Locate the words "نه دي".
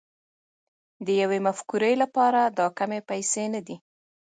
3.53-3.77